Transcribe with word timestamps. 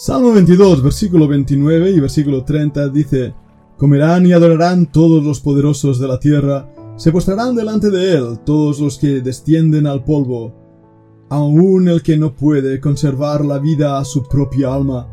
Salmo 0.00 0.32
22, 0.32 0.80
versículo 0.80 1.26
29 1.26 1.90
y 1.90 1.98
versículo 1.98 2.44
30 2.44 2.88
dice, 2.90 3.34
Comerán 3.76 4.26
y 4.26 4.32
adorarán 4.32 4.86
todos 4.86 5.24
los 5.24 5.40
poderosos 5.40 5.98
de 5.98 6.06
la 6.06 6.20
tierra, 6.20 6.72
se 6.96 7.10
postrarán 7.10 7.56
delante 7.56 7.90
de 7.90 8.14
él 8.14 8.38
todos 8.46 8.78
los 8.78 8.96
que 8.96 9.20
descienden 9.20 9.88
al 9.88 10.04
polvo, 10.04 10.54
aun 11.30 11.88
el 11.88 12.00
que 12.00 12.16
no 12.16 12.32
puede 12.32 12.78
conservar 12.78 13.44
la 13.44 13.58
vida 13.58 13.98
a 13.98 14.04
su 14.04 14.22
propia 14.22 14.72
alma, 14.72 15.08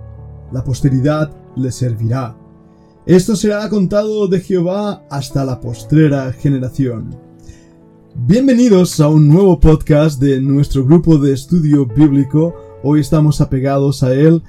la 0.51 0.63
posteridad 0.63 1.35
le 1.55 1.71
servirá. 1.71 2.37
Esto 3.07 3.35
será 3.35 3.67
contado 3.69 4.27
de 4.27 4.39
Jehová 4.39 5.03
hasta 5.09 5.43
la 5.45 5.59
postrera 5.61 6.31
generación. 6.31 7.17
Bienvenidos 8.13 8.99
a 8.99 9.07
un 9.07 9.29
nuevo 9.29 9.59
podcast 9.59 10.21
de 10.21 10.39
nuestro 10.39 10.85
grupo 10.85 11.17
de 11.17 11.33
estudio 11.33 11.87
bíblico. 11.87 12.53
Hoy 12.83 12.99
estamos 12.99 13.41
apegados 13.41 14.03
a 14.03 14.13
él 14.13 14.43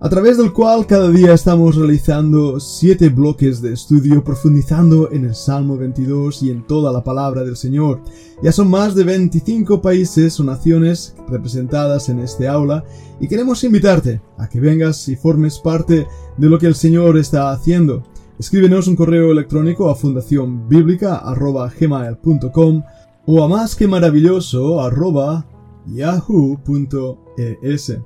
a 0.00 0.08
través 0.08 0.38
del 0.38 0.52
cual 0.52 0.86
cada 0.86 1.10
día 1.10 1.34
estamos 1.34 1.74
realizando 1.74 2.60
siete 2.60 3.08
bloques 3.08 3.60
de 3.60 3.72
estudio 3.72 4.22
profundizando 4.22 5.10
en 5.10 5.24
el 5.24 5.34
Salmo 5.34 5.76
22 5.76 6.44
y 6.44 6.50
en 6.50 6.64
toda 6.64 6.92
la 6.92 7.02
palabra 7.02 7.42
del 7.42 7.56
Señor. 7.56 8.02
Ya 8.40 8.52
son 8.52 8.70
más 8.70 8.94
de 8.94 9.02
25 9.02 9.82
países 9.82 10.38
o 10.38 10.44
naciones 10.44 11.16
representadas 11.28 12.08
en 12.08 12.20
este 12.20 12.46
aula 12.46 12.84
y 13.18 13.26
queremos 13.26 13.64
invitarte 13.64 14.20
a 14.36 14.48
que 14.48 14.60
vengas 14.60 15.08
y 15.08 15.16
formes 15.16 15.58
parte 15.58 16.06
de 16.36 16.48
lo 16.48 16.60
que 16.60 16.68
el 16.68 16.76
Señor 16.76 17.18
está 17.18 17.50
haciendo. 17.50 18.04
Escríbenos 18.38 18.86
un 18.86 18.94
correo 18.94 19.32
electrónico 19.32 19.90
a 19.90 19.96
fundacionbiblica.gmail.com 19.96 22.82
o 23.26 23.42
a 23.42 23.48
más 23.48 23.74
que 23.74 23.88
maravilloso 23.88 24.78
yahoo.es. 25.86 27.98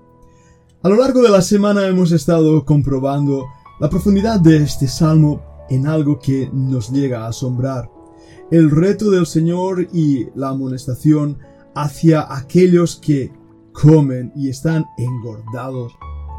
A 0.84 0.88
lo 0.88 0.96
largo 0.96 1.22
de 1.22 1.28
la 1.28 1.42
semana 1.42 1.86
hemos 1.86 2.10
estado 2.10 2.64
comprobando 2.64 3.46
la 3.78 3.88
profundidad 3.88 4.40
de 4.40 4.56
este 4.56 4.88
salmo 4.88 5.40
en 5.70 5.86
algo 5.86 6.18
que 6.18 6.50
nos 6.52 6.90
llega 6.90 7.24
a 7.24 7.28
asombrar. 7.28 7.88
El 8.50 8.68
reto 8.68 9.08
del 9.08 9.26
Señor 9.26 9.86
y 9.92 10.26
la 10.34 10.48
amonestación 10.48 11.38
hacia 11.76 12.26
aquellos 12.34 12.96
que 12.96 13.30
comen 13.72 14.32
y 14.34 14.48
están 14.48 14.84
engordados, 14.98 15.92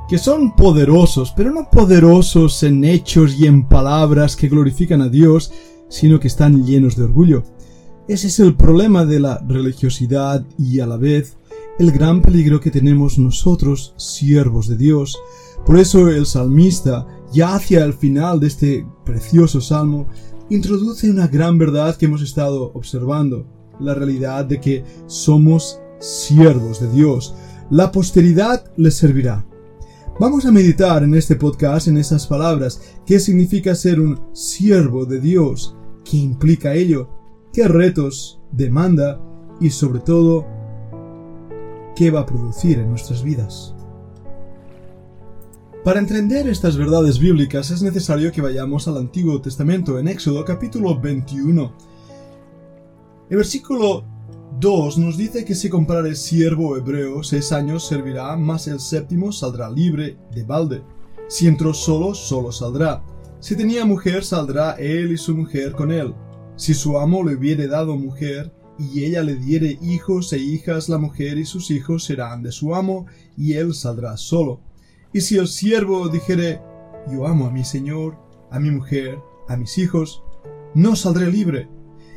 que 0.09 0.17
son 0.17 0.53
poderosos, 0.57 1.33
pero 1.38 1.50
no 1.50 1.69
poderosos 1.72 2.63
en 2.63 2.83
hechos 2.83 3.39
y 3.39 3.47
en 3.47 3.69
palabras 3.69 4.35
que 4.35 4.50
glorifican 4.50 5.02
a 5.02 5.07
Dios, 5.07 5.53
sino 5.88 6.19
que 6.19 6.28
están 6.28 6.66
llenos 6.66 6.97
de 6.97 7.05
orgullo. 7.05 7.44
Ese 8.09 8.28
es 8.28 8.41
el 8.41 8.57
problema 8.57 9.05
de 9.05 9.22
la 9.22 9.38
religiosidad 9.47 10.45
y 10.57 10.81
a 10.81 10.85
la 10.85 10.97
vez 10.97 11.38
el 11.79 11.91
gran 11.91 12.21
peligro 12.21 12.59
que 12.59 12.71
tenemos 12.71 13.17
nosotros, 13.17 13.93
siervos 13.97 14.67
de 14.67 14.77
Dios. 14.77 15.17
Por 15.66 15.79
eso 15.79 16.07
el 16.09 16.25
salmista, 16.25 17.07
ya 17.31 17.55
hacia 17.55 17.83
el 17.83 17.93
final 17.93 18.39
de 18.39 18.47
este 18.47 18.88
precioso 19.05 19.59
salmo, 19.59 20.07
introduce 20.49 21.09
una 21.09 21.27
gran 21.27 21.57
verdad 21.57 21.95
que 21.95 22.05
hemos 22.05 22.21
estado 22.21 22.71
observando, 22.73 23.47
la 23.79 23.95
realidad 23.95 24.45
de 24.45 24.59
que 24.59 24.83
somos 25.07 25.79
siervos 25.99 26.79
de 26.79 26.91
Dios. 26.91 27.33
La 27.71 27.91
posteridad 27.91 28.71
les 28.77 28.95
servirá. 28.95 29.45
Vamos 30.19 30.45
a 30.45 30.51
meditar 30.51 31.01
en 31.01 31.16
este 31.16 31.35
podcast 31.35 31.88
en 31.88 31.97
esas 31.97 32.27
palabras. 32.27 32.81
¿Qué 33.03 33.19
significa 33.19 33.73
ser 33.73 33.99
un 33.99 34.21
siervo 34.33 35.05
de 35.05 35.19
Dios? 35.19 35.75
¿Qué 36.05 36.17
implica 36.17 36.75
ello? 36.75 37.09
¿Qué 37.51 37.67
retos 37.67 38.39
demanda? 38.51 39.19
Y 39.59 39.71
sobre 39.71 40.01
todo, 40.01 40.45
qué 41.95 42.11
va 42.11 42.22
a 42.22 42.25
producir 42.25 42.80
en 42.80 42.89
nuestras 42.89 43.23
vidas. 43.23 43.73
Para 45.83 46.00
entender 46.00 46.47
estas 46.47 46.77
verdades 46.77 47.19
bíblicas 47.19 47.69
es 47.69 47.81
necesario 47.81 48.31
que 48.31 48.41
vayamos 48.41 48.88
al 48.88 48.97
Antiguo 48.97 49.41
Testamento 49.41 50.00
en 50.00 50.08
Éxodo 50.08 50.45
capítulo 50.45 50.97
21. 50.97 51.73
El 53.29 53.38
versículo 53.38 54.06
2 54.59 54.97
nos 54.97 55.18
dice 55.18 55.44
que 55.44 55.56
si 55.56 55.69
comprare 55.69 56.16
siervo 56.16 56.78
hebreo 56.78 57.22
seis 57.22 57.51
años 57.51 57.85
servirá, 57.85 58.38
mas 58.38 58.68
el 58.68 58.79
séptimo 58.79 59.31
saldrá 59.31 59.69
libre 59.69 60.18
de 60.31 60.44
balde. 60.44 60.84
Si 61.28 61.47
entró 61.47 61.73
solo, 61.73 62.13
solo 62.13 62.51
saldrá. 62.51 63.03
Si 63.39 63.57
tenía 63.57 63.84
mujer, 63.84 64.23
saldrá 64.23 64.73
él 64.73 65.12
y 65.12 65.18
su 65.18 65.35
mujer 65.35 65.73
con 65.73 65.91
él. 65.91 66.13
Si 66.56 66.73
su 66.73 66.97
amo 66.97 67.23
le 67.23 67.35
hubiere 67.35 67.68
dado 67.68 67.97
mujer, 67.97 68.53
y 68.79 69.03
ella 69.03 69.23
le 69.23 69.35
diere 69.35 69.78
hijos 69.81 70.34
e 70.34 70.38
hijas, 70.38 70.89
la 70.89 70.97
mujer 70.97 71.38
y 71.38 71.45
sus 71.45 71.72
hijos 71.72 72.03
serán 72.06 72.44
de 72.44 72.51
su 72.51 72.73
amo, 72.75 73.06
y 73.38 73.53
él 73.53 73.73
saldrá 73.73 74.17
solo. 74.17 74.61
Y 75.13 75.22
si 75.22 75.38
el 75.38 75.47
siervo 75.47 76.09
dijere, 76.09 76.61
yo 77.12 77.28
amo 77.28 77.47
a 77.47 77.51
mi 77.51 77.63
señor, 77.63 78.17
a 78.50 78.59
mi 78.59 78.72
mujer, 78.72 79.19
a 79.47 79.57
mis 79.57 79.78
hijos, 79.78 80.23
no 80.73 80.95
saldré 80.95 81.31
libre. 81.31 81.69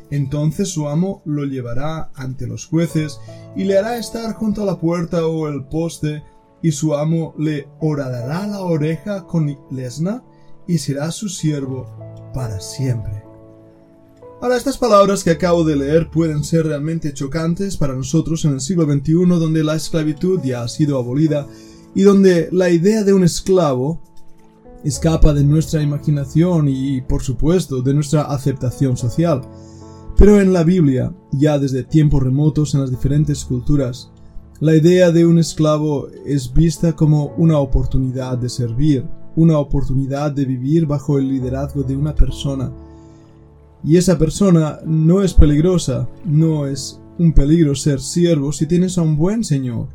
Entonces 0.09 0.69
su 0.69 0.87
amo 0.87 1.21
lo 1.25 1.43
llevará 1.43 2.11
ante 2.15 2.47
los 2.47 2.65
jueces 2.65 3.19
y 3.55 3.65
le 3.65 3.77
hará 3.77 3.97
estar 3.97 4.33
junto 4.35 4.63
a 4.63 4.65
la 4.65 4.79
puerta 4.79 5.27
o 5.27 5.47
el 5.47 5.65
poste, 5.65 6.23
y 6.63 6.71
su 6.71 6.95
amo 6.95 7.35
le 7.37 7.67
horadará 7.79 8.47
la 8.47 8.61
oreja 8.61 9.25
con 9.25 9.59
lesna 9.69 10.23
y 10.67 10.79
será 10.79 11.11
su 11.11 11.29
siervo 11.29 11.85
para 12.33 12.59
siempre. 12.59 13.16
Ahora, 14.39 14.55
estas 14.55 14.77
palabras 14.77 15.23
que 15.23 15.31
acabo 15.31 15.63
de 15.63 15.75
leer 15.75 16.11
pueden 16.11 16.43
ser 16.43 16.67
realmente 16.67 17.11
chocantes 17.11 17.75
para 17.75 17.95
nosotros 17.95 18.45
en 18.45 18.53
el 18.53 18.61
siglo 18.61 18.85
XXI, 18.85 19.25
donde 19.39 19.63
la 19.63 19.73
esclavitud 19.73 20.39
ya 20.43 20.61
ha 20.61 20.67
sido 20.67 20.99
abolida 20.99 21.47
y 21.95 22.03
donde 22.03 22.47
la 22.51 22.69
idea 22.69 23.03
de 23.03 23.13
un 23.13 23.23
esclavo 23.23 23.99
escapa 24.83 25.33
de 25.33 25.43
nuestra 25.43 25.81
imaginación 25.81 26.67
y, 26.67 27.01
por 27.01 27.23
supuesto, 27.23 27.81
de 27.81 27.95
nuestra 27.95 28.21
aceptación 28.21 28.95
social. 28.95 29.41
Pero 30.15 30.39
en 30.39 30.53
la 30.53 30.63
Biblia, 30.63 31.11
ya 31.31 31.57
desde 31.57 31.83
tiempos 31.83 32.21
remotos 32.21 32.75
en 32.75 32.81
las 32.81 32.91
diferentes 32.91 33.43
culturas, 33.43 34.11
la 34.59 34.75
idea 34.75 35.11
de 35.11 35.25
un 35.25 35.39
esclavo 35.39 36.09
es 36.27 36.53
vista 36.53 36.95
como 36.95 37.33
una 37.37 37.57
oportunidad 37.57 38.37
de 38.37 38.49
servir, 38.49 39.03
una 39.35 39.57
oportunidad 39.57 40.31
de 40.31 40.45
vivir 40.45 40.85
bajo 40.85 41.17
el 41.17 41.27
liderazgo 41.27 41.81
de 41.81 41.95
una 41.95 42.13
persona 42.13 42.71
y 43.83 43.97
esa 43.97 44.17
persona 44.17 44.79
no 44.85 45.23
es 45.23 45.33
peligrosa, 45.33 46.09
no 46.25 46.67
es 46.67 46.99
un 47.19 47.33
peligro 47.33 47.75
ser 47.75 47.99
siervo 47.99 48.51
si 48.51 48.65
tienes 48.65 48.97
a 48.97 49.01
un 49.01 49.17
buen 49.17 49.43
Señor. 49.43 49.89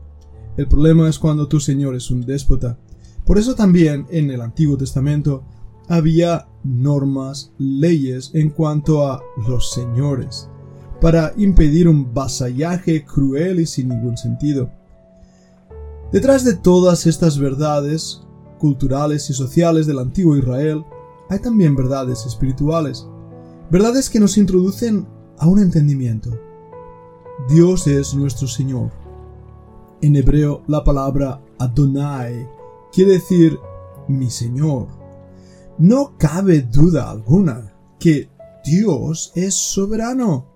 El 0.56 0.68
problema 0.68 1.08
es 1.08 1.18
cuando 1.18 1.48
tu 1.48 1.60
Señor 1.60 1.94
es 1.94 2.10
un 2.10 2.22
déspota. 2.22 2.78
Por 3.24 3.38
eso 3.38 3.54
también 3.54 4.06
en 4.10 4.30
el 4.30 4.40
Antiguo 4.40 4.76
Testamento 4.76 5.44
había 5.88 6.48
normas, 6.64 7.52
leyes 7.58 8.30
en 8.34 8.50
cuanto 8.50 9.06
a 9.06 9.22
los 9.48 9.72
señores, 9.72 10.48
para 11.00 11.32
impedir 11.36 11.88
un 11.88 12.12
vasallaje 12.12 13.04
cruel 13.04 13.60
y 13.60 13.66
sin 13.66 13.88
ningún 13.88 14.16
sentido. 14.16 14.70
Detrás 16.12 16.44
de 16.44 16.54
todas 16.54 17.06
estas 17.06 17.38
verdades 17.38 18.22
culturales 18.58 19.28
y 19.30 19.34
sociales 19.34 19.86
del 19.86 19.98
antiguo 19.98 20.36
Israel, 20.36 20.84
hay 21.28 21.38
también 21.38 21.74
verdades 21.74 22.26
espirituales 22.26 23.06
verdades 23.72 24.10
que 24.10 24.20
nos 24.20 24.36
introducen 24.36 25.06
a 25.38 25.48
un 25.48 25.58
entendimiento. 25.58 26.38
Dios 27.48 27.86
es 27.86 28.12
nuestro 28.12 28.46
Señor. 28.46 28.92
En 30.02 30.14
hebreo 30.14 30.62
la 30.66 30.84
palabra 30.84 31.42
Adonai 31.58 32.46
quiere 32.92 33.12
decir 33.12 33.58
mi 34.08 34.28
Señor. 34.28 34.88
No 35.78 36.18
cabe 36.18 36.60
duda 36.60 37.10
alguna 37.10 37.72
que 37.98 38.28
Dios 38.62 39.32
es 39.34 39.54
soberano. 39.54 40.48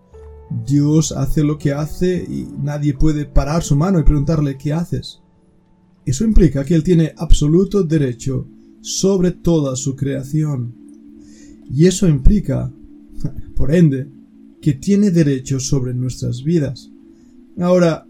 Dios 0.66 1.10
hace 1.10 1.42
lo 1.42 1.56
que 1.56 1.72
hace 1.72 2.18
y 2.18 2.46
nadie 2.62 2.92
puede 2.92 3.24
parar 3.24 3.62
su 3.62 3.76
mano 3.76 3.98
y 3.98 4.02
preguntarle 4.02 4.58
¿qué 4.58 4.74
haces? 4.74 5.22
Eso 6.04 6.22
implica 6.24 6.66
que 6.66 6.74
Él 6.74 6.84
tiene 6.84 7.14
absoluto 7.16 7.82
derecho 7.82 8.46
sobre 8.82 9.30
toda 9.30 9.74
su 9.74 9.96
creación. 9.96 10.74
Y 11.70 11.86
eso 11.86 12.06
implica 12.06 12.70
por 13.56 13.74
ende, 13.74 14.08
que 14.60 14.74
tiene 14.74 15.10
derecho 15.10 15.60
sobre 15.60 15.94
nuestras 15.94 16.42
vidas. 16.42 16.90
Ahora, 17.58 18.06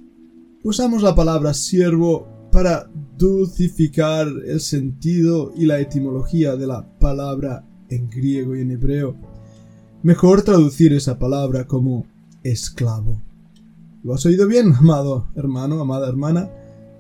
usamos 0.63 1.03
la 1.03 1.15
palabra 1.15 1.55
siervo 1.55 2.27
para 2.51 2.91
dulcificar 3.19 4.29
el 4.47 4.61
sentido 4.61 5.53
y 5.57 5.67
la 5.67 5.79
etimología 5.81 6.57
de 6.57 6.67
la 6.67 6.99
palabra 6.99 7.65
en 7.89 8.09
griego 8.09 8.57
y 8.57 8.63
en 8.63 8.71
hebreo. 8.71 9.17
Mejor 10.03 10.43
traducir 10.43 10.93
esa 10.93 11.19
palabra 11.19 11.67
como 11.67 12.07
esclavo. 12.43 13.21
¿Lo 14.03 14.15
has 14.15 14.25
oído 14.25 14.47
bien, 14.47 14.73
amado 14.73 15.29
hermano, 15.35 15.81
amada 15.81 16.09
hermana? 16.09 16.49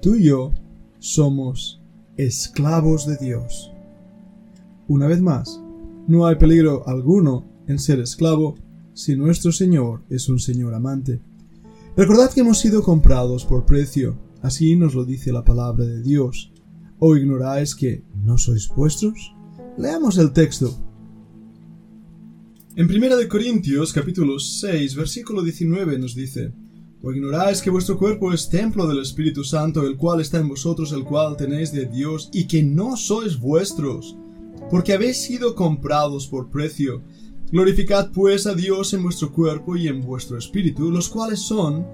Tú 0.03 0.17
y 0.17 0.25
yo 0.25 0.53
somos 0.99 1.81
esclavos 2.17 3.07
de 3.07 3.17
Dios. 3.17 3.73
Una 4.89 5.07
vez 5.07 5.21
más, 5.21 5.61
no 6.07 6.27
hay 6.27 6.37
peligro 6.37 6.87
alguno 6.87 7.45
en 7.67 7.79
ser 7.79 8.01
esclavo 8.01 8.57
si 8.95 9.17
nuestro 9.17 9.53
Señor 9.53 10.03
es 10.09 10.29
un 10.29 10.39
Señor 10.39 10.75
amante. 10.75 11.21
Recordad 11.97 12.33
que 12.33 12.41
hemos 12.41 12.59
sido 12.59 12.83
comprados 12.83 13.45
por 13.45 13.67
precio, 13.67 14.19
así 14.43 14.77
nos 14.77 14.95
lo 14.95 15.05
dice 15.05 15.33
la 15.33 15.45
palabra 15.45 15.85
de 15.85 16.03
Dios. 16.03 16.53
¿O 16.99 17.17
ignoráis 17.17 17.75
que 17.75 18.05
no 18.25 18.39
sois 18.39 18.69
vuestros? 18.69 19.35
Leamos 19.77 20.17
el 20.19 20.33
texto. 20.33 20.75
En 22.75 22.91
1 22.91 23.29
Corintios 23.29 23.93
capítulo 23.93 24.39
6 24.39 24.95
versículo 24.95 25.43
19 25.43 25.99
nos 25.99 26.15
dice, 26.15 26.53
¿O 27.03 27.13
ignoráis 27.13 27.61
que 27.63 27.71
vuestro 27.71 27.99
cuerpo 27.99 28.33
es 28.33 28.49
templo 28.49 28.87
del 28.87 29.01
Espíritu 29.01 29.45
Santo, 29.45 29.87
el 29.87 29.97
cual 29.97 30.21
está 30.21 30.39
en 30.39 30.49
vosotros, 30.49 30.93
el 30.93 31.05
cual 31.05 31.37
tenéis 31.37 31.71
de 31.73 31.87
Dios, 31.87 32.31
y 32.33 32.47
que 32.47 32.63
no 32.63 32.97
sois 32.97 33.39
vuestros? 33.39 34.17
Porque 34.71 34.93
habéis 34.93 35.19
sido 35.19 35.55
comprados 35.55 36.27
por 36.27 36.51
precio. 36.51 37.03
Glorificad 37.53 38.11
pues 38.13 38.47
a 38.47 38.55
Dios 38.55 38.93
en 38.93 39.05
vuestro 39.05 39.33
cuerpo 39.33 39.77
y 39.77 39.87
en 39.87 40.01
vuestro 40.01 40.37
espíritu, 40.37 40.91
los 40.91 41.09
cuales 41.09 41.41
son 41.41 41.87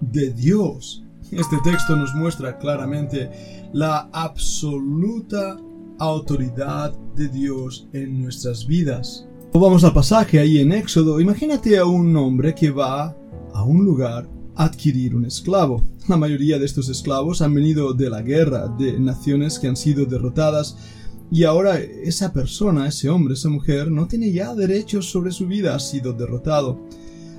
de 0.00 0.30
Dios. 0.30 1.02
Este 1.32 1.56
texto 1.64 1.96
nos 1.96 2.14
muestra 2.14 2.58
claramente 2.58 3.30
la 3.72 4.08
absoluta 4.12 5.56
autoridad 5.98 6.96
de 7.16 7.28
Dios 7.28 7.88
en 7.92 8.22
nuestras 8.22 8.66
vidas. 8.66 9.26
Vamos 9.52 9.84
al 9.84 9.92
pasaje 9.92 10.38
ahí 10.38 10.58
en 10.58 10.72
Éxodo. 10.72 11.20
Imagínate 11.20 11.78
a 11.78 11.84
un 11.84 12.16
hombre 12.16 12.54
que 12.54 12.70
va 12.70 13.16
a 13.52 13.64
un 13.64 13.84
lugar 13.84 14.28
a 14.54 14.64
adquirir 14.64 15.14
un 15.16 15.24
esclavo. 15.24 15.82
La 16.08 16.16
mayoría 16.16 16.58
de 16.58 16.64
estos 16.64 16.88
esclavos 16.88 17.42
han 17.42 17.54
venido 17.54 17.92
de 17.92 18.08
la 18.08 18.22
guerra, 18.22 18.68
de 18.68 18.98
naciones 18.98 19.58
que 19.58 19.68
han 19.68 19.76
sido 19.76 20.06
derrotadas, 20.06 20.76
y 21.32 21.44
ahora 21.44 21.78
esa 21.78 22.30
persona, 22.30 22.86
ese 22.86 23.08
hombre, 23.08 23.32
esa 23.32 23.48
mujer, 23.48 23.90
no 23.90 24.06
tiene 24.06 24.30
ya 24.32 24.54
derechos 24.54 25.10
sobre 25.10 25.32
su 25.32 25.46
vida, 25.46 25.74
ha 25.74 25.80
sido 25.80 26.12
derrotado. 26.12 26.78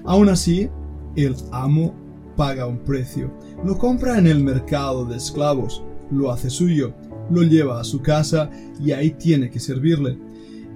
Aún 0.04 0.30
así, 0.30 0.68
el 1.16 1.36
amo 1.52 1.94
paga 2.36 2.66
un 2.66 2.80
precio. 2.80 3.32
Lo 3.64 3.78
compra 3.78 4.18
en 4.18 4.26
el 4.26 4.44
mercado 4.44 5.06
de 5.06 5.18
esclavos, 5.18 5.84
lo 6.10 6.32
hace 6.32 6.50
suyo, 6.50 6.96
lo 7.30 7.44
lleva 7.44 7.80
a 7.80 7.84
su 7.84 8.02
casa 8.02 8.50
y 8.84 8.94
ahí 8.94 9.12
tiene 9.12 9.52
que 9.52 9.60
servirle. 9.60 10.18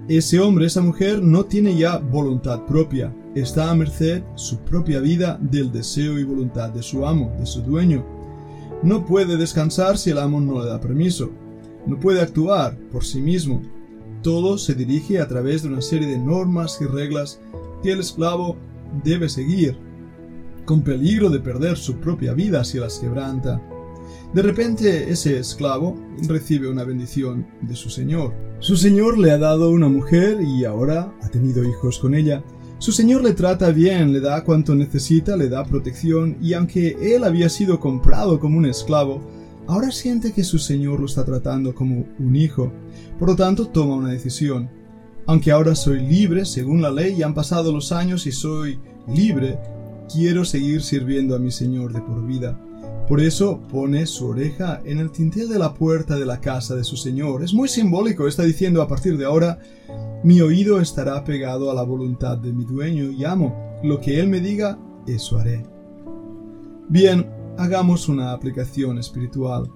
Ese 0.08 0.38
hombre, 0.38 0.66
esa 0.66 0.80
mujer 0.80 1.20
no 1.20 1.44
tiene 1.44 1.76
ya 1.76 1.98
voluntad 1.98 2.66
propia, 2.66 3.12
está 3.34 3.72
a 3.72 3.74
merced 3.74 4.22
su 4.36 4.60
propia 4.60 5.00
vida 5.00 5.40
del 5.42 5.72
deseo 5.72 6.20
y 6.20 6.22
voluntad 6.22 6.70
de 6.70 6.84
su 6.84 7.04
amo, 7.04 7.34
de 7.36 7.46
su 7.46 7.62
dueño. 7.62 8.06
No 8.84 9.04
puede 9.04 9.36
descansar 9.36 9.98
si 9.98 10.10
el 10.10 10.18
amo 10.18 10.40
no 10.40 10.62
le 10.62 10.70
da 10.70 10.80
permiso. 10.80 11.47
No 11.88 11.98
puede 11.98 12.20
actuar 12.20 12.76
por 12.92 13.04
sí 13.04 13.20
mismo. 13.20 13.62
Todo 14.22 14.58
se 14.58 14.74
dirige 14.74 15.20
a 15.20 15.26
través 15.26 15.62
de 15.62 15.68
una 15.68 15.80
serie 15.80 16.06
de 16.06 16.18
normas 16.18 16.78
y 16.82 16.84
reglas 16.84 17.40
que 17.82 17.92
el 17.92 18.00
esclavo 18.00 18.56
debe 19.02 19.28
seguir 19.28 19.76
con 20.66 20.82
peligro 20.82 21.30
de 21.30 21.40
perder 21.40 21.78
su 21.78 21.96
propia 21.96 22.34
vida 22.34 22.62
si 22.62 22.78
las 22.78 22.98
quebranta. 22.98 23.62
De 24.34 24.42
repente 24.42 25.10
ese 25.10 25.38
esclavo 25.38 25.96
recibe 26.28 26.68
una 26.68 26.84
bendición 26.84 27.46
de 27.62 27.74
su 27.74 27.88
señor. 27.88 28.34
Su 28.58 28.76
señor 28.76 29.16
le 29.16 29.30
ha 29.30 29.38
dado 29.38 29.70
una 29.70 29.88
mujer 29.88 30.42
y 30.42 30.66
ahora 30.66 31.10
ha 31.22 31.28
tenido 31.30 31.64
hijos 31.64 31.98
con 31.98 32.14
ella. 32.14 32.44
Su 32.76 32.92
señor 32.92 33.24
le 33.24 33.32
trata 33.32 33.70
bien, 33.70 34.12
le 34.12 34.20
da 34.20 34.44
cuanto 34.44 34.74
necesita, 34.74 35.38
le 35.38 35.48
da 35.48 35.64
protección 35.64 36.36
y 36.42 36.52
aunque 36.52 36.98
él 37.00 37.24
había 37.24 37.48
sido 37.48 37.80
comprado 37.80 38.38
como 38.38 38.58
un 38.58 38.66
esclavo, 38.66 39.22
ahora 39.68 39.92
siente 39.92 40.32
que 40.32 40.42
su 40.42 40.58
señor 40.58 40.98
lo 40.98 41.06
está 41.06 41.24
tratando 41.24 41.74
como 41.74 42.06
un 42.18 42.34
hijo. 42.34 42.72
Por 43.18 43.28
lo 43.28 43.36
tanto, 43.36 43.68
toma 43.68 43.94
una 43.94 44.10
decisión. 44.10 44.68
Aunque 45.26 45.52
ahora 45.52 45.74
soy 45.74 46.00
libre 46.00 46.44
según 46.46 46.82
la 46.82 46.90
ley 46.90 47.14
y 47.18 47.22
han 47.22 47.34
pasado 47.34 47.70
los 47.70 47.92
años 47.92 48.26
y 48.26 48.32
soy 48.32 48.80
libre, 49.06 49.58
quiero 50.10 50.44
seguir 50.44 50.82
sirviendo 50.82 51.36
a 51.36 51.38
mi 51.38 51.50
Señor 51.50 51.92
de 51.92 52.00
por 52.00 52.26
vida. 52.26 52.58
Por 53.06 53.20
eso 53.20 53.60
pone 53.70 54.06
su 54.06 54.28
oreja 54.28 54.80
en 54.84 54.98
el 54.98 55.10
tintel 55.10 55.48
de 55.48 55.58
la 55.58 55.74
puerta 55.74 56.16
de 56.16 56.26
la 56.26 56.40
casa 56.40 56.74
de 56.74 56.84
su 56.84 56.96
Señor. 56.96 57.42
Es 57.42 57.52
muy 57.52 57.68
simbólico, 57.68 58.26
está 58.26 58.42
diciendo 58.42 58.82
a 58.82 58.88
partir 58.88 59.16
de 59.18 59.26
ahora, 59.26 59.58
mi 60.24 60.40
oído 60.40 60.80
estará 60.80 61.24
pegado 61.24 61.70
a 61.70 61.74
la 61.74 61.82
voluntad 61.82 62.38
de 62.38 62.52
mi 62.52 62.64
dueño 62.64 63.10
y 63.10 63.24
amo. 63.24 63.78
Lo 63.82 64.00
que 64.00 64.18
él 64.18 64.28
me 64.28 64.40
diga, 64.40 64.78
eso 65.06 65.38
haré. 65.38 65.64
Bien, 66.88 67.26
hagamos 67.58 68.08
una 68.08 68.32
aplicación 68.32 68.98
espiritual. 68.98 69.70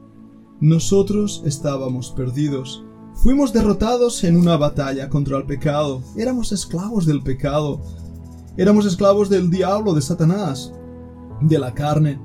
Nosotros 0.60 1.42
estábamos 1.44 2.10
perdidos. 2.12 2.84
Fuimos 3.14 3.52
derrotados 3.52 4.22
en 4.22 4.36
una 4.36 4.56
batalla 4.56 5.08
contra 5.08 5.36
el 5.36 5.44
pecado. 5.44 6.00
Éramos 6.16 6.52
esclavos 6.52 7.04
del 7.04 7.22
pecado. 7.22 7.82
Éramos 8.56 8.86
esclavos 8.86 9.28
del 9.28 9.50
diablo, 9.50 9.94
de 9.94 10.00
Satanás, 10.00 10.72
de 11.40 11.58
la 11.58 11.74
carne. 11.74 12.20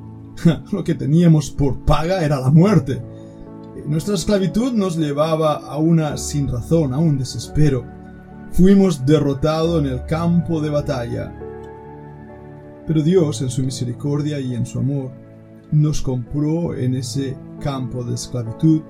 Lo 0.71 0.83
que 0.83 0.93
teníamos 0.93 1.49
por 1.49 1.83
paga 1.85 2.23
era 2.23 2.39
la 2.39 2.51
muerte. 2.51 3.01
Nuestra 3.87 4.13
esclavitud 4.13 4.73
nos 4.73 4.97
llevaba 4.97 5.55
a 5.55 5.77
una 5.77 6.17
sin 6.17 6.47
razón, 6.47 6.93
a 6.93 6.99
un 6.99 7.17
desespero. 7.17 7.83
Fuimos 8.51 9.05
derrotados 9.05 9.83
en 9.83 9.89
el 9.91 10.05
campo 10.05 10.61
de 10.61 10.69
batalla. 10.69 11.33
Pero 12.85 13.01
Dios, 13.01 13.41
en 13.41 13.49
su 13.49 13.63
misericordia 13.63 14.39
y 14.39 14.53
en 14.53 14.65
su 14.65 14.79
amor, 14.79 15.26
nos 15.71 16.01
compró 16.01 16.75
en 16.75 16.95
ese 16.95 17.37
campo 17.59 18.03
de 18.03 18.15
esclavitud 18.15 18.81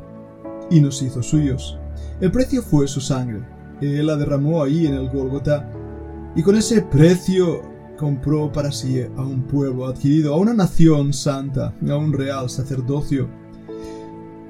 y 0.69 0.79
nos 0.79 1.01
hizo 1.01 1.23
suyos. 1.23 1.77
El 2.21 2.31
precio 2.31 2.61
fue 2.61 2.87
su 2.87 3.01
sangre. 3.01 3.41
Él 3.81 4.07
la 4.07 4.15
derramó 4.15 4.63
ahí 4.63 4.87
en 4.87 4.95
el 4.95 5.09
Gólgota 5.09 5.71
y 6.35 6.43
con 6.43 6.55
ese 6.55 6.81
precio 6.81 7.61
compró 7.97 8.51
para 8.51 8.71
sí 8.71 9.01
a 9.01 9.21
un 9.21 9.43
pueblo 9.43 9.87
adquirido, 9.87 10.33
a 10.33 10.37
una 10.37 10.53
nación 10.53 11.13
santa, 11.13 11.73
a 11.87 11.95
un 11.95 12.13
real 12.13 12.49
sacerdocio. 12.49 13.27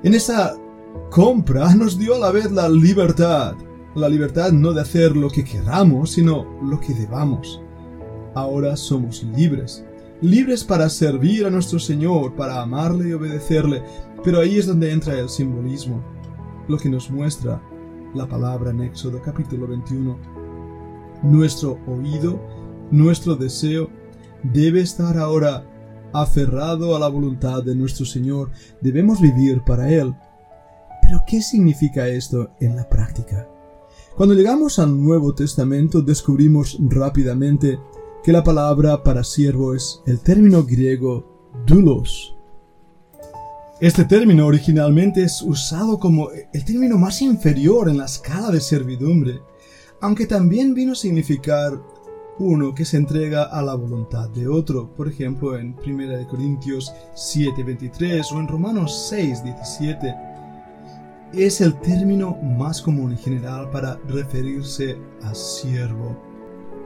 En 0.04 0.14
esa 0.14 0.56
compra 1.10 1.74
nos 1.76 1.98
dio 1.98 2.16
a 2.16 2.20
la 2.20 2.32
vez 2.32 2.52
la 2.52 2.70
libertad, 2.70 3.56
la 3.96 4.10
libertad 4.10 4.52
no 4.52 4.74
de 4.74 4.82
hacer 4.82 5.16
lo 5.16 5.30
que 5.30 5.44
queramos, 5.44 6.12
sino 6.12 6.60
lo 6.62 6.80
que 6.80 6.94
debamos. 6.94 7.62
Ahora 8.36 8.76
somos 8.78 9.24
libres, 9.36 9.84
libres 10.22 10.64
para 10.64 10.90
servir 10.90 11.46
a 11.46 11.50
nuestro 11.50 11.80
Señor, 11.80 12.36
para 12.36 12.62
amarle 12.62 13.10
y 13.10 13.14
obedecerle, 13.14 13.84
pero 14.24 14.40
ahí 14.40 14.58
es 14.58 14.68
donde 14.68 14.92
entra 14.92 15.20
el 15.20 15.30
simbolismo, 15.30 16.04
lo 16.68 16.78
que 16.78 16.90
nos 16.90 17.10
muestra 17.10 17.62
la 18.14 18.28
palabra 18.28 18.72
en 18.72 18.82
Éxodo 18.82 19.22
capítulo 19.22 19.68
21 19.68 20.38
nuestro 21.24 21.80
oído, 21.88 22.40
nuestro 22.92 23.36
deseo, 23.36 23.90
debe 24.44 24.82
estar 24.82 25.18
ahora 25.18 25.66
aferrado 26.14 26.96
a 26.96 27.00
la 27.00 27.08
voluntad 27.08 27.64
de 27.64 27.76
nuestro 27.76 28.06
Señor. 28.06 28.52
Debemos 28.82 29.20
vivir 29.20 29.62
para 29.66 29.90
Él. 29.92 30.16
Pero 31.02 31.22
¿qué 31.28 31.42
significa 31.42 32.08
esto 32.08 32.52
en 32.60 32.76
la 32.76 32.88
práctica? 32.88 33.48
Cuando 34.16 34.36
llegamos 34.36 34.80
al 34.80 35.02
Nuevo 35.02 35.34
Testamento 35.34 36.02
descubrimos 36.02 36.78
rápidamente 36.80 37.80
que 38.24 38.32
la 38.32 38.44
palabra 38.44 39.04
para 39.04 39.24
siervo 39.24 39.74
es 39.74 40.02
el 40.06 40.20
término 40.20 40.64
griego 40.64 41.52
doulos. 41.66 42.36
Este 43.80 44.06
término 44.06 44.48
originalmente 44.48 45.24
es 45.24 45.42
usado 45.42 46.00
como 46.00 46.30
el 46.32 46.66
término 46.66 46.98
más 46.98 47.22
inferior 47.22 47.90
en 47.90 47.98
la 47.98 48.06
escala 48.06 48.50
de 48.50 48.60
servidumbre 48.60 49.40
aunque 50.02 50.26
también 50.26 50.74
vino 50.74 50.92
a 50.92 50.96
significar 50.96 51.82
uno 52.40 52.76
que 52.76 52.86
se 52.86 52.98
entrega 52.98 53.44
a 53.46 53.64
la 53.64 53.74
voluntad 53.74 54.30
de 54.30 54.48
otro, 54.48 54.94
por 54.96 55.08
ejemplo 55.08 55.58
en 55.58 55.76
1 55.84 56.28
Corintios 56.28 56.94
7:23 57.16 58.32
o 58.32 58.40
en 58.40 58.48
Romanos 58.48 59.10
6:17. 59.12 60.16
Es 61.34 61.62
el 61.62 61.80
término 61.80 62.38
más 62.42 62.82
común 62.82 63.12
en 63.12 63.18
general 63.18 63.70
para 63.72 63.98
referirse 64.08 64.98
a 65.24 65.34
siervo. 65.34 66.27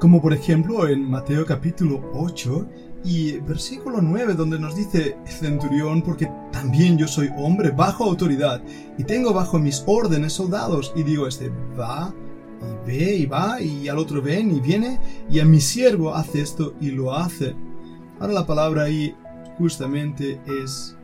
Como 0.01 0.19
por 0.19 0.33
ejemplo 0.33 0.87
en 0.87 1.07
Mateo 1.07 1.45
capítulo 1.45 2.09
8 2.15 2.67
y 3.03 3.33
versículo 3.41 4.01
9 4.01 4.33
donde 4.33 4.57
nos 4.57 4.75
dice 4.75 5.15
centurión 5.27 6.01
porque 6.01 6.27
también 6.51 6.97
yo 6.97 7.07
soy 7.07 7.29
hombre 7.37 7.69
bajo 7.69 8.05
autoridad 8.05 8.63
y 8.97 9.03
tengo 9.03 9.31
bajo 9.31 9.59
mis 9.59 9.83
órdenes 9.85 10.33
soldados 10.33 10.91
y 10.95 11.03
digo 11.03 11.27
este 11.27 11.51
va 11.79 12.11
y 12.63 12.87
ve 12.87 13.15
y 13.15 13.25
va 13.27 13.61
y 13.61 13.89
al 13.89 13.99
otro 13.99 14.23
ven 14.23 14.55
y 14.55 14.59
viene 14.59 14.99
y 15.29 15.39
a 15.39 15.45
mi 15.45 15.61
siervo 15.61 16.15
hace 16.15 16.41
esto 16.41 16.73
y 16.81 16.89
lo 16.89 17.13
hace. 17.13 17.55
Ahora 18.19 18.33
la 18.33 18.47
palabra 18.47 18.85
ahí 18.85 19.15
justamente 19.59 20.41
es 20.63 20.97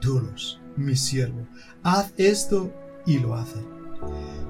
duros, 0.00 0.60
mi 0.76 0.96
siervo. 0.96 1.46
Haz 1.84 2.12
esto 2.16 2.72
y 3.06 3.20
lo 3.20 3.36
hace. 3.36 3.60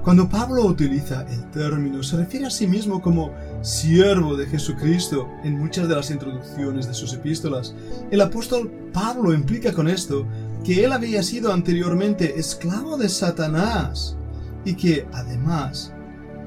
Cuando 0.08 0.26
Pablo 0.26 0.64
utiliza 0.64 1.26
el 1.30 1.50
término, 1.50 2.02
se 2.02 2.16
refiere 2.16 2.46
a 2.46 2.50
sí 2.50 2.66
mismo 2.66 3.02
como 3.02 3.30
siervo 3.60 4.38
de 4.38 4.46
Jesucristo 4.46 5.28
en 5.44 5.58
muchas 5.58 5.86
de 5.86 5.96
las 5.96 6.10
introducciones 6.10 6.88
de 6.88 6.94
sus 6.94 7.12
epístolas. 7.12 7.74
El 8.10 8.22
apóstol 8.22 8.70
Pablo 8.90 9.34
implica 9.34 9.70
con 9.70 9.86
esto 9.86 10.26
que 10.64 10.82
él 10.82 10.92
había 10.92 11.22
sido 11.22 11.52
anteriormente 11.52 12.40
esclavo 12.40 12.96
de 12.96 13.10
Satanás 13.10 14.16
y 14.64 14.76
que 14.76 15.06
además 15.12 15.92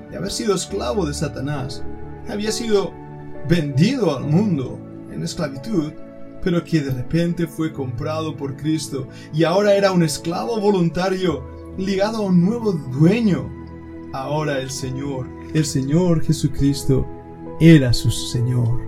de 0.09 0.17
haber 0.17 0.31
sido 0.31 0.55
esclavo 0.55 1.05
de 1.05 1.13
Satanás, 1.13 1.83
había 2.29 2.51
sido 2.51 2.91
vendido 3.47 4.17
al 4.17 4.23
mundo 4.23 4.79
en 5.13 5.21
esclavitud 5.21 5.93
pero 6.43 6.63
que 6.63 6.81
de 6.81 6.91
repente 6.91 7.45
fue 7.45 7.71
comprado 7.71 8.35
por 8.35 8.57
Cristo 8.57 9.07
y 9.31 9.43
ahora 9.43 9.75
era 9.75 9.91
un 9.91 10.01
esclavo 10.01 10.59
voluntario 10.59 11.60
ligado 11.77 12.17
a 12.17 12.21
un 12.21 12.43
nuevo 12.43 12.73
dueño. 12.73 13.49
Ahora 14.13 14.59
el 14.59 14.69
Señor, 14.69 15.29
el 15.53 15.65
Señor 15.65 16.23
Jesucristo, 16.23 17.07
era 17.59 17.93
su 17.93 18.11
Señor. 18.11 18.81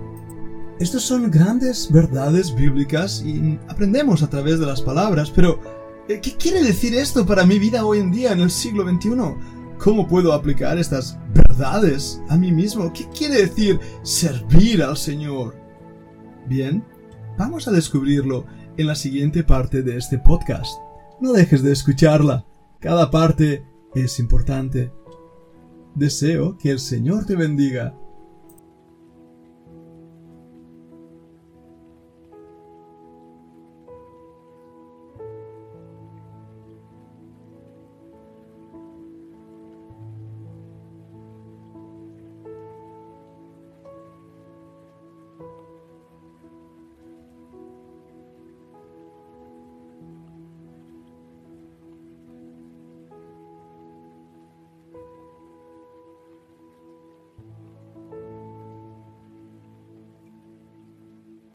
Estas 0.80 1.02
son 1.02 1.30
grandes 1.30 1.90
verdades 1.90 2.54
bíblicas 2.54 3.22
y 3.24 3.58
aprendemos 3.68 4.22
a 4.22 4.28
través 4.28 4.58
de 4.58 4.66
las 4.66 4.82
palabras, 4.82 5.30
pero 5.30 5.60
eh, 6.08 6.20
¿qué 6.20 6.32
quiere 6.36 6.62
decir 6.62 6.94
esto 6.94 7.24
para 7.24 7.46
mi 7.46 7.58
vida 7.58 7.84
hoy 7.84 8.00
en 8.00 8.10
día 8.10 8.32
en 8.32 8.40
el 8.40 8.50
siglo 8.50 8.82
XXI? 8.82 9.10
¿Cómo 9.78 10.06
puedo 10.06 10.32
aplicar 10.32 10.78
estas 10.78 11.18
verdades 11.32 12.20
a 12.28 12.36
mí 12.36 12.50
mismo? 12.50 12.92
¿Qué 12.92 13.08
quiere 13.16 13.46
decir 13.46 13.78
servir 14.02 14.82
al 14.82 14.96
Señor? 14.96 15.56
Bien, 16.46 16.84
vamos 17.38 17.68
a 17.68 17.72
descubrirlo 17.72 18.44
en 18.76 18.86
la 18.86 18.94
siguiente 18.94 19.44
parte 19.44 19.82
de 19.82 19.96
este 19.96 20.18
podcast. 20.18 20.78
No 21.20 21.32
dejes 21.32 21.62
de 21.62 21.72
escucharla. 21.72 22.44
Cada 22.84 23.10
parte 23.10 23.64
es 23.94 24.18
importante. 24.18 24.92
Deseo 25.94 26.58
que 26.58 26.70
el 26.70 26.78
Señor 26.78 27.24
te 27.24 27.34
bendiga 27.34 27.98